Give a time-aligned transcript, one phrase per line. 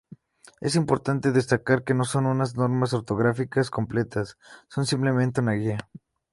[0.61, 5.77] Es importante destacar que no son unas normas ortográficas completas; son simplemente una guía.